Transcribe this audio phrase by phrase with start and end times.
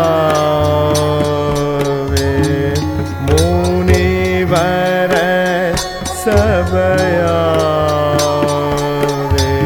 [3.30, 5.14] मुनिवर
[6.22, 7.36] सबया
[9.34, 9.56] रे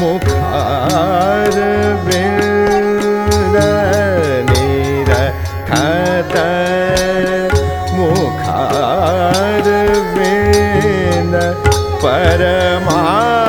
[0.00, 1.56] मुखार
[12.12, 13.41] परमा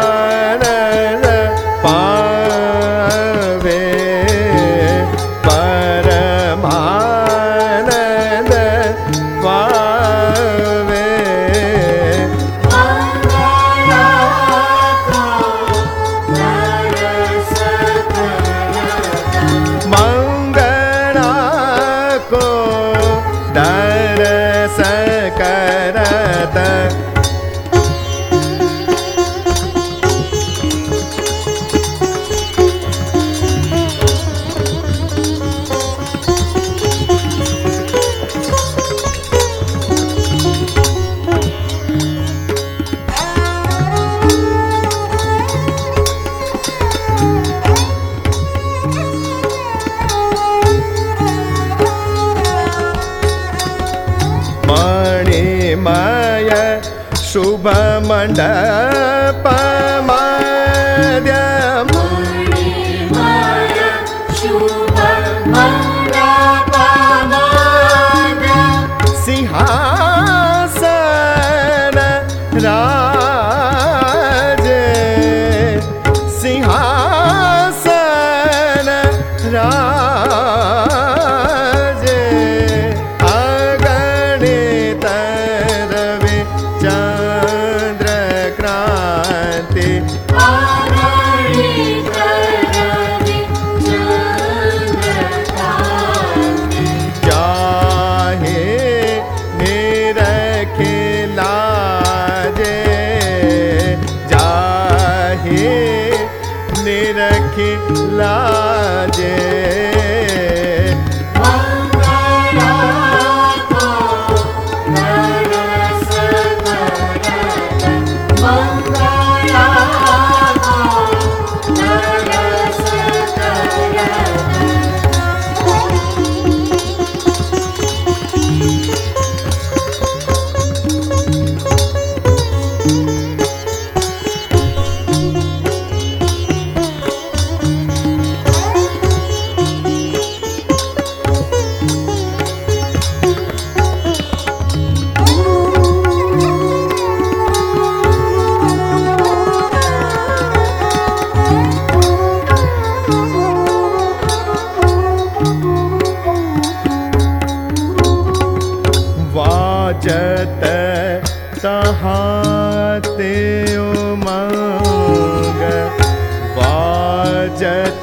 [57.34, 57.68] ಶುಭ
[58.10, 58.40] ಮಂಡ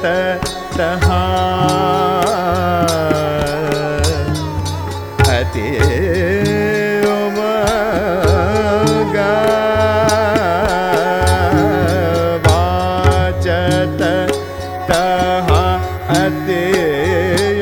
[0.03, 1.07] ततः।
[5.31, 5.69] अति
[12.45, 14.01] वाचत
[14.91, 15.49] तः
[16.23, 16.65] अति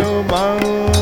[0.04, 0.99] उम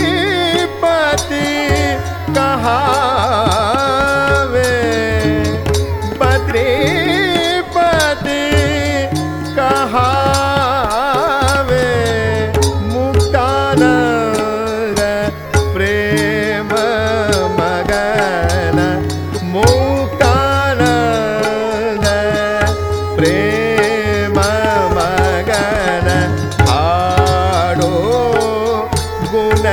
[29.30, 29.68] ਗੁਣ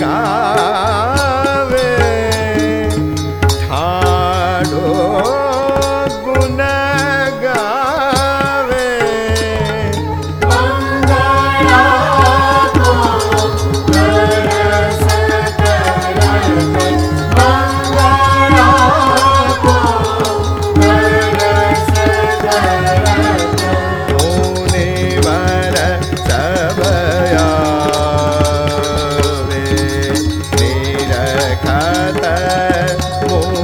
[0.00, 1.21] ਗਾ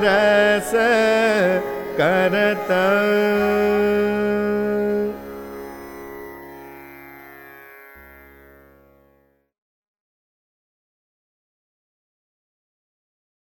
[0.00, 0.70] दरस
[1.98, 2.68] करत